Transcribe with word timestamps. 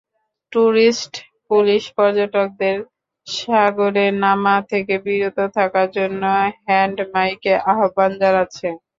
Tourist 0.51 1.13
police 1.49 1.83
পর্যটকদের 1.97 2.77
সাগরে 3.27 4.05
নামা 4.23 4.55
থেকে 4.71 4.95
বিরত 5.05 5.37
থাকার 5.57 5.87
জন্য 5.97 6.21
হ্যান্ডমাইকে 6.61 7.53
আহ্বান 7.71 8.11
জানাচ্ছে। 8.21 8.67